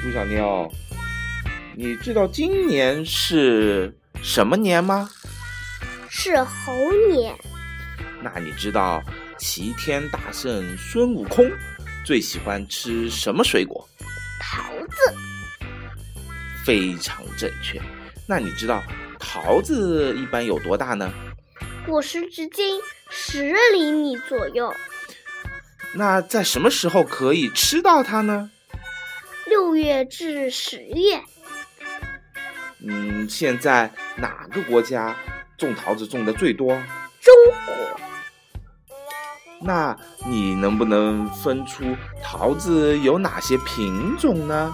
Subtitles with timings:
[0.00, 0.72] 猪小妞，
[1.74, 3.92] 你知道今年是
[4.22, 5.10] 什么年吗？
[6.08, 6.72] 是猴
[7.10, 7.34] 年。
[8.22, 9.02] 那你知道
[9.38, 11.50] 齐天大圣孙悟空
[12.04, 13.88] 最喜欢吃什么水果？
[14.40, 15.14] 桃子。
[16.64, 17.80] 非常正确。
[18.26, 18.82] 那你知道
[19.18, 21.12] 桃子一般有多大呢？
[21.86, 22.78] 果实直径
[23.10, 24.72] 十厘米左右。
[25.94, 28.50] 那在什么时候可以吃到它呢？
[29.48, 31.20] 六月至十月。
[32.86, 35.16] 嗯，现在哪个国家
[35.56, 36.68] 种桃子种的最多？
[37.20, 37.34] 中
[37.66, 37.74] 国。
[39.60, 41.84] 那你能不能分出
[42.22, 44.72] 桃子有哪些品种呢？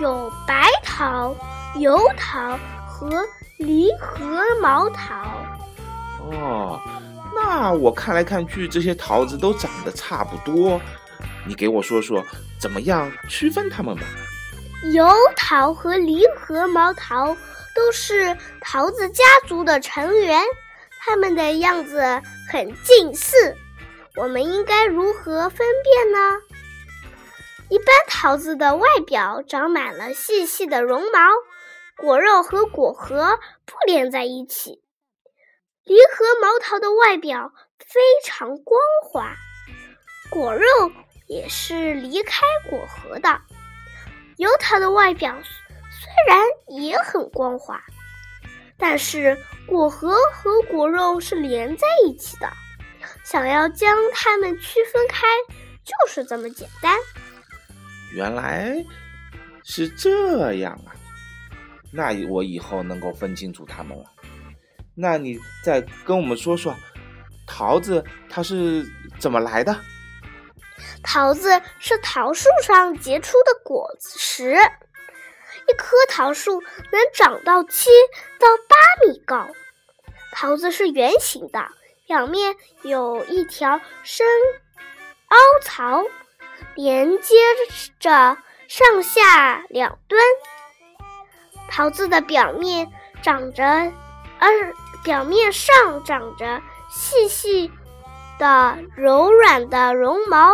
[0.00, 1.34] 有白桃、
[1.78, 3.24] 油桃和
[3.58, 5.14] 梨核毛桃。
[6.20, 6.78] 哦，
[7.34, 10.78] 那我看来看去，这些桃子都长得差不多。
[11.46, 12.24] 你给我说说，
[12.60, 14.02] 怎么样区分它们吧？
[14.92, 17.36] 油桃和梨核毛桃
[17.74, 20.42] 都是桃子家族的成员，
[21.00, 23.56] 它们的样子很近似。
[24.16, 26.18] 我们应该如何分辨呢？
[27.70, 31.18] 一般桃子的外表长满了细细的绒毛，
[31.96, 34.82] 果肉和果核不连在一起。
[35.84, 39.34] 梨核毛桃的外表非常光滑，
[40.30, 40.66] 果肉
[41.28, 43.40] 也是离开果核的。
[44.38, 45.32] 油桃的外表
[45.90, 47.80] 虽然也很光滑，
[48.76, 52.50] 但是果核和果肉是连在一起的。
[53.24, 55.26] 想要将它们区分开，
[55.84, 56.96] 就是这么简单。
[58.14, 58.74] 原来
[59.64, 60.96] 是这样啊！
[61.92, 64.04] 那我以后能够分清楚它们了。
[64.94, 66.74] 那你再跟我们说说，
[67.46, 68.86] 桃子它是
[69.18, 69.78] 怎么来的？
[71.02, 77.90] 桃子是桃树上结出的果子实，一棵桃树能长到七
[78.38, 78.76] 到八
[79.06, 79.48] 米高。
[80.32, 81.68] 桃子是圆形的，
[82.06, 84.26] 表面有一条深
[85.28, 86.04] 凹槽，
[86.74, 87.36] 连接
[87.98, 88.36] 着
[88.68, 90.20] 上下两端。
[91.70, 92.90] 桃子的表面
[93.22, 93.64] 长着，
[94.38, 94.74] 而。
[95.04, 96.60] 表面上长着
[96.90, 97.70] 细细
[98.36, 100.52] 的、柔软的绒毛，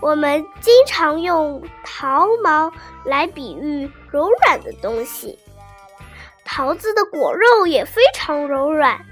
[0.00, 2.70] 我们经常用桃毛
[3.04, 5.38] 来比喻柔软的东西。
[6.44, 9.04] 桃子的果肉也非常柔软。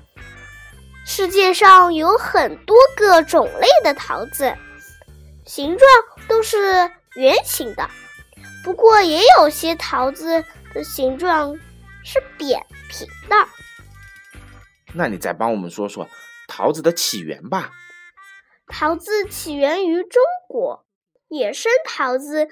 [1.07, 4.55] 世界上有很多个种类的桃子，
[5.45, 5.89] 形状
[6.29, 7.91] 都是圆形的，
[8.63, 11.55] 不过也有些桃子的形状
[12.05, 13.37] 是扁平的。
[14.95, 16.09] 那你再帮我们说说
[16.47, 17.71] 桃子的起源吧。
[18.67, 20.85] 桃子起源于中国，
[21.29, 22.49] 野生桃子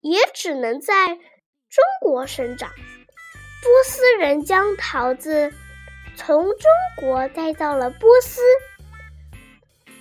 [0.00, 2.70] 也只能在中国生长。
[2.70, 5.52] 波斯人将桃子
[6.16, 6.56] 从中
[6.96, 8.40] 国带到了波斯，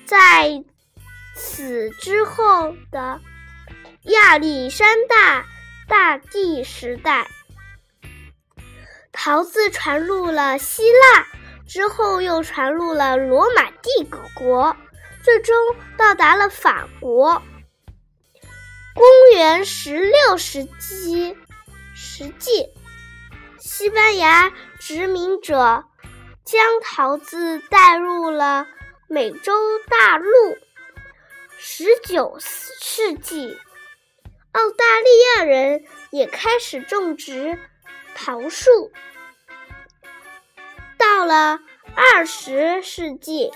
[0.06, 0.63] 在
[1.35, 3.19] 此之后的
[4.03, 5.46] 亚历山大
[5.88, 7.28] 大帝时代，
[9.12, 11.25] 桃子传入了希腊。
[11.67, 14.73] 之后又传入了罗马帝国，
[15.28, 15.54] 最终
[15.98, 17.42] 到达了法国。
[18.96, 21.36] 公元十六世纪，
[21.94, 22.70] 实际
[23.60, 25.84] 西班牙殖民者
[26.46, 28.68] 将桃子带入了
[29.10, 29.54] 美洲
[29.90, 30.32] 大陆。
[31.58, 33.59] 十九世纪，
[34.54, 37.59] 澳大利亚人也开始种植
[38.16, 38.70] 桃树。
[40.98, 41.59] 到了
[41.98, 43.52] 二十世纪，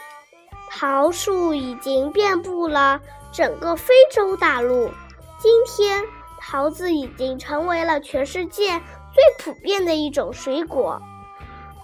[0.73, 2.99] 桃树已经遍布了
[3.31, 4.89] 整个非洲大陆。
[5.37, 6.01] 今天，
[6.39, 8.81] 桃子已经成为了全世界
[9.13, 10.99] 最普遍的一种水果。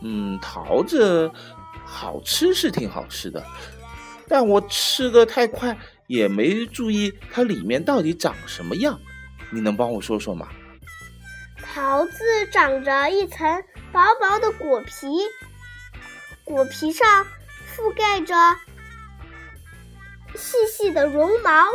[0.01, 1.29] 嗯，桃子
[1.85, 3.45] 好吃是挺好吃的，
[4.27, 8.97] 但我吃的太快，也没注意它里面到底长什么样。
[9.51, 10.47] 你能帮我说说吗？
[11.61, 15.07] 桃子长着一层薄薄的果皮。
[16.45, 17.25] 果皮上
[17.75, 18.33] 覆盖着
[20.37, 21.65] 细细的绒毛，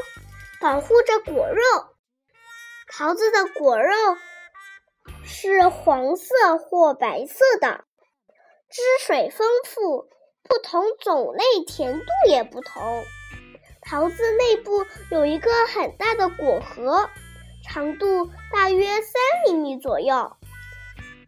[0.60, 1.62] 保护着果肉。
[2.88, 3.94] 桃子的果肉
[5.24, 7.84] 是黄色或白色的，
[8.70, 10.08] 汁水丰富，
[10.42, 13.04] 不同种类甜度也不同。
[13.80, 17.10] 桃子内部有一个很大的果核，
[17.64, 19.12] 长度大约三
[19.46, 20.36] 厘米左右，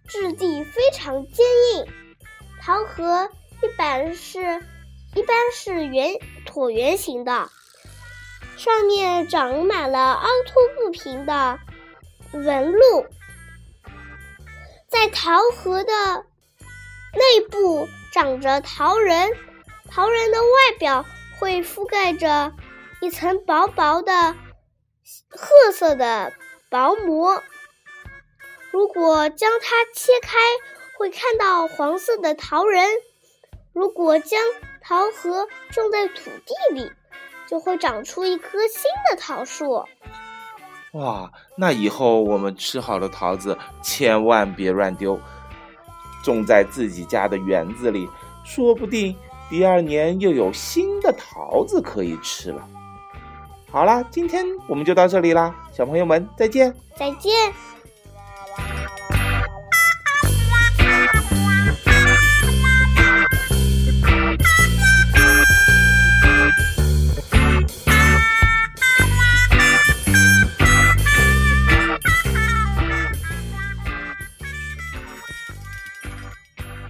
[0.06, 1.86] 质地非常坚硬。
[2.62, 3.28] 桃核
[3.62, 4.62] 一般是
[5.14, 7.48] 一般是圆椭圆形的，
[8.56, 11.58] 上面长满了凹凸不平的
[12.32, 13.06] 纹路。
[14.88, 15.92] 在桃核的
[17.12, 19.30] 内部长着桃仁，
[19.90, 21.04] 桃仁的外表
[21.38, 22.52] 会覆盖着
[23.00, 24.34] 一层薄薄的
[25.28, 26.32] 褐色的
[26.70, 27.42] 薄膜。
[28.72, 30.38] 如果将它切开，
[30.98, 32.88] 会看到黄色的桃仁；
[33.72, 34.40] 如果将
[34.86, 36.92] 桃核种在土地里，
[37.48, 39.82] 就会长出一棵新的桃树。
[40.92, 45.18] 哇，那以后我们吃好的桃子千万别乱丢，
[46.22, 48.06] 种在自己家的园子里，
[48.44, 49.16] 说不定
[49.48, 52.68] 第二年又有新的桃子可以吃了。
[53.70, 57.32] 好啦，今天我们就到这里啦，小朋友们再见，再见。